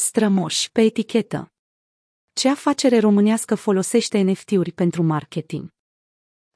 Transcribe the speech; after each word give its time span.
Strămoși, 0.00 0.72
pe 0.72 0.80
etichetă. 0.80 1.52
Ce 2.32 2.48
afacere 2.48 2.98
românească 2.98 3.54
folosește 3.54 4.20
NFT-uri 4.20 4.72
pentru 4.72 5.02
marketing? 5.02 5.68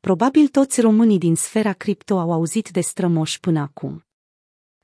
Probabil 0.00 0.48
toți 0.48 0.80
românii 0.80 1.18
din 1.18 1.34
sfera 1.34 1.72
cripto 1.72 2.18
au 2.18 2.32
auzit 2.32 2.68
de 2.68 2.80
strămoși 2.80 3.40
până 3.40 3.60
acum. 3.60 4.04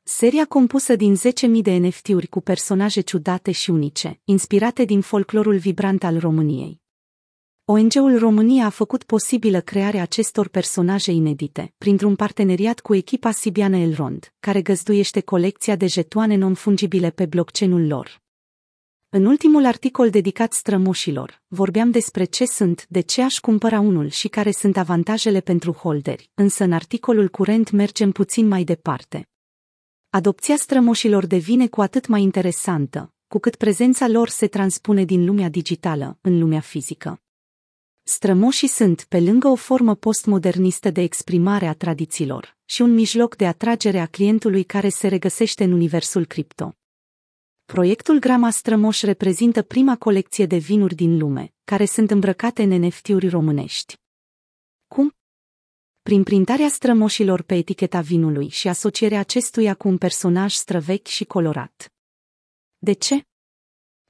Seria 0.03 0.47
compusă 0.47 0.97
din 0.97 1.17
10.000 1.17 1.63
de 1.63 1.77
NFT-uri 1.77 2.27
cu 2.27 2.41
personaje 2.41 3.01
ciudate 3.01 3.51
și 3.51 3.71
unice, 3.71 4.21
inspirate 4.25 4.85
din 4.85 5.01
folclorul 5.01 5.57
vibrant 5.57 6.03
al 6.05 6.19
României. 6.19 6.81
ONG-ul 7.65 8.19
România 8.19 8.65
a 8.65 8.71
făcut 8.71 9.05
posibilă 9.05 9.61
crearea 9.61 10.03
acestor 10.03 10.49
personaje 10.49 11.11
inedite, 11.11 11.75
printr-un 11.79 12.17
parteneriat 12.17 12.81
cu 12.81 12.95
echipa 12.95 13.31
sibiană 13.31 13.77
Elrond, 13.77 14.35
care 14.41 14.63
găzduiește 14.63 15.21
colecția 15.21 15.77
de 15.77 15.87
jetoane 15.87 16.37
non-fungibile 16.37 17.11
pe 17.11 17.27
blockchain-ul 17.27 17.87
lor. 17.87 18.23
În 19.17 19.25
ultimul 19.25 19.65
articol 19.65 20.11
dedicat 20.11 20.53
strămoșilor, 20.53 21.43
vorbeam 21.47 21.91
despre 21.91 22.25
ce 22.25 22.45
sunt, 22.45 22.87
de 22.89 23.01
ce 23.01 23.23
aș 23.23 23.39
cumpăra 23.39 23.81
unul 23.81 24.09
și 24.09 24.29
care 24.29 24.51
sunt 24.51 24.77
avantajele 24.77 25.41
pentru 25.41 25.73
holderi, 25.73 26.31
însă 26.35 26.65
în 26.65 26.73
articolul 26.73 27.29
curent 27.29 27.71
mergem 27.71 28.11
puțin 28.11 28.49
mai 28.49 28.65
departe. 28.65 29.29
Adopția 30.11 30.57
strămoșilor 30.57 31.27
devine 31.27 31.67
cu 31.67 31.81
atât 31.81 32.07
mai 32.07 32.23
interesantă, 32.23 33.13
cu 33.27 33.39
cât 33.39 33.57
prezența 33.57 34.09
lor 34.09 34.29
se 34.29 34.47
transpune 34.47 35.05
din 35.05 35.25
lumea 35.25 35.49
digitală 35.49 36.19
în 36.21 36.39
lumea 36.39 36.61
fizică. 36.61 37.23
Strămoșii 38.03 38.69
sunt, 38.69 39.05
pe 39.09 39.21
lângă 39.21 39.49
o 39.49 39.55
formă 39.55 39.95
postmodernistă 39.95 40.91
de 40.91 41.01
exprimare 41.01 41.67
a 41.67 41.75
tradițiilor, 41.75 42.57
și 42.65 42.83
un 42.83 42.95
mijloc 42.95 43.37
de 43.37 43.47
atragere 43.47 43.99
a 43.99 44.07
clientului 44.07 44.65
care 44.65 44.89
se 44.89 45.09
regăsește 45.09 45.65
în 45.65 45.73
universul 45.73 46.25
cripto. 46.25 46.75
Proiectul 47.65 48.19
Grama 48.19 48.51
Strămoș 48.51 49.03
reprezintă 49.03 49.63
prima 49.63 49.97
colecție 49.97 50.47
de 50.47 50.57
vinuri 50.57 50.95
din 50.95 51.19
lume, 51.19 51.55
care 51.65 51.85
sunt 51.85 52.11
îmbrăcate 52.11 52.63
în 52.63 52.85
NFT-uri 52.85 53.29
românești. 53.29 53.97
Cum? 54.87 55.15
Prin 56.03 56.23
printarea 56.23 56.69
strămoșilor 56.69 57.43
pe 57.43 57.55
eticheta 57.55 58.01
vinului 58.01 58.49
și 58.49 58.69
asocierea 58.69 59.19
acestuia 59.19 59.75
cu 59.75 59.89
un 59.89 59.99
personaj 59.99 60.53
străvechi 60.53 61.07
și 61.07 61.25
colorat. 61.25 61.93
De 62.79 62.93
ce? 62.93 63.27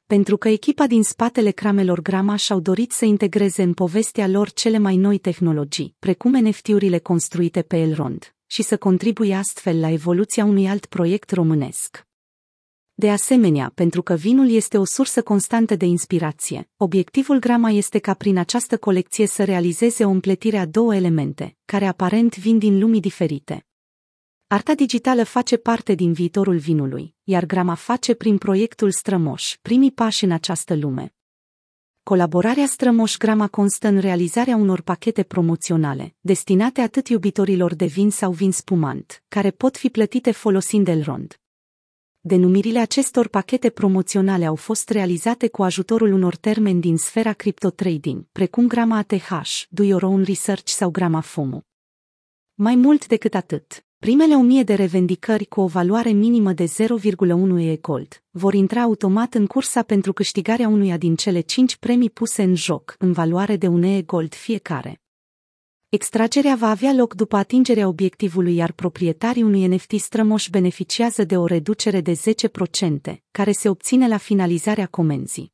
Pentru 0.05 0.36
că 0.36 0.48
echipa 0.48 0.86
din 0.86 1.02
spatele 1.02 1.50
cramelor 1.50 2.00
Grama 2.00 2.36
și-au 2.36 2.61
dorit 2.61 2.92
să 2.92 3.05
integreze 3.05 3.62
în 3.62 3.74
povestea 3.74 4.28
lor 4.28 4.50
cele 4.50 4.78
mai 4.78 4.96
noi 4.96 5.18
tehnologii, 5.18 5.96
precum 5.98 6.33
NFT-urile 6.33 6.98
construite 6.98 7.62
pe 7.62 7.77
Elrond, 7.77 8.34
și 8.46 8.62
să 8.62 8.78
contribuie 8.78 9.34
astfel 9.34 9.80
la 9.80 9.91
evoluția 9.91 10.44
unui 10.44 10.68
alt 10.68 10.86
proiect 10.86 11.30
românesc. 11.30 12.06
De 12.96 13.10
asemenea, 13.10 13.72
pentru 13.74 14.02
că 14.02 14.14
vinul 14.14 14.50
este 14.50 14.78
o 14.78 14.84
sursă 14.84 15.22
constantă 15.22 15.74
de 15.76 15.84
inspirație, 15.84 16.68
obiectivul 16.76 17.38
Grama 17.38 17.70
este 17.70 17.98
ca 17.98 18.14
prin 18.14 18.38
această 18.38 18.78
colecție 18.78 19.26
să 19.26 19.44
realizeze 19.44 20.04
o 20.04 20.08
împletire 20.08 20.58
a 20.58 20.66
două 20.66 20.94
elemente, 20.94 21.56
care 21.64 21.86
aparent 21.86 22.36
vin 22.38 22.58
din 22.58 22.78
lumii 22.78 23.00
diferite. 23.00 23.66
Arta 24.46 24.74
digitală 24.74 25.24
face 25.24 25.56
parte 25.56 25.94
din 25.94 26.12
viitorul 26.12 26.56
vinului, 26.56 27.14
iar 27.22 27.44
Grama 27.44 27.74
face 27.74 28.14
prin 28.14 28.38
proiectul 28.38 28.90
Strămoș 28.90 29.56
primii 29.62 29.92
pași 29.92 30.24
în 30.24 30.30
această 30.30 30.74
lume. 30.76 31.14
Colaborarea 32.02 32.66
Strămoș 32.66 33.16
Grama 33.16 33.48
constă 33.48 33.88
în 33.88 33.98
realizarea 33.98 34.56
unor 34.56 34.80
pachete 34.80 35.22
promoționale, 35.22 36.14
destinate 36.20 36.80
atât 36.80 37.08
iubitorilor 37.08 37.74
de 37.74 37.86
vin 37.86 38.10
sau 38.10 38.32
vin 38.32 38.52
spumant, 38.52 39.22
care 39.28 39.50
pot 39.50 39.76
fi 39.76 39.88
plătite 39.88 40.30
folosind 40.30 40.88
Elrond. 40.88 41.38
Denumirile 42.27 42.78
acestor 42.78 43.28
pachete 43.28 43.70
promoționale 43.70 44.44
au 44.44 44.55
fost 44.55 44.91
realizate 44.91 45.48
cu 45.48 45.62
ajutorul 45.62 46.12
unor 46.12 46.36
termeni 46.36 46.80
din 46.80 46.97
sfera 46.97 47.33
crypto-trading, 47.33 48.25
precum 48.33 48.67
grama 48.67 48.97
ATH, 48.97 49.30
Do 49.69 49.83
Your 49.83 50.03
Own 50.03 50.22
Research 50.22 50.69
sau 50.69 50.91
grama 50.91 51.20
FOMO. 51.20 51.61
Mai 52.55 52.74
mult 52.74 53.07
decât 53.07 53.34
atât, 53.34 53.84
primele 53.98 54.34
1000 54.34 54.63
de 54.63 54.74
revendicări 54.74 55.45
cu 55.45 55.61
o 55.61 55.67
valoare 55.67 56.11
minimă 56.11 56.52
de 56.52 56.64
0,1 56.64 57.58
e 57.58 57.77
gold 57.77 58.23
vor 58.30 58.55
intra 58.55 58.83
automat 58.83 59.34
în 59.34 59.46
cursa 59.46 59.83
pentru 59.83 60.13
câștigarea 60.13 60.68
unuia 60.68 60.96
din 60.96 61.17
cele 61.17 61.40
5 61.40 61.77
premii 61.77 62.11
puse 62.11 62.42
în 62.42 62.55
joc, 62.55 62.96
în 62.98 63.13
valoare 63.13 63.57
de 63.57 63.67
un 63.67 63.83
e 63.83 64.02
gold 64.02 64.34
fiecare. 64.34 65.03
Extragerea 65.94 66.55
va 66.55 66.70
avea 66.70 66.92
loc 66.92 67.14
după 67.14 67.36
atingerea 67.36 67.88
obiectivului, 67.88 68.55
iar 68.55 68.72
proprietarii 68.72 69.42
unui 69.42 69.66
NFT 69.66 69.92
strămoș 69.98 70.48
beneficiază 70.48 71.24
de 71.24 71.36
o 71.36 71.46
reducere 71.46 72.00
de 72.00 72.12
10%, 73.12 73.14
care 73.30 73.52
se 73.52 73.68
obține 73.68 74.08
la 74.08 74.16
finalizarea 74.16 74.86
comenzii. 74.86 75.53